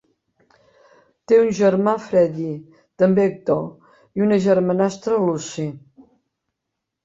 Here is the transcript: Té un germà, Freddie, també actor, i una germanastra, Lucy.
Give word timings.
Té 1.31 1.37
un 1.41 1.51
germà, 1.59 1.93
Freddie, 2.07 2.55
també 3.03 3.27
actor, 3.33 3.63
i 4.19 4.27
una 4.29 4.43
germanastra, 4.49 5.23
Lucy. 5.31 5.71